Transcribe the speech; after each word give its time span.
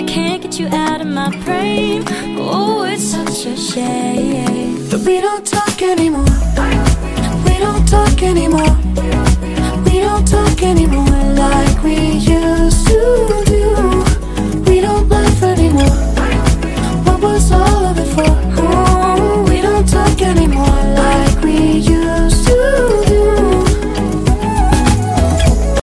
I 0.00 0.02
can't 0.04 0.40
get 0.40 0.58
you 0.58 0.66
out 0.68 1.02
of 1.02 1.08
my 1.08 1.28
brain. 1.44 2.02
Oh, 2.38 2.84
it's 2.84 3.04
such 3.04 3.44
a 3.44 3.54
shame. 3.54 4.88
that 4.88 5.02
we 5.06 5.20
don't 5.20 5.46
talk 5.46 5.82
anymore. 5.82 6.24
We 7.44 7.58
don't 7.58 7.86
talk 7.86 8.22
anymore. 8.22 8.74
We 9.84 10.00
don't 10.00 10.26
talk 10.26 10.62
anymore 10.62 11.09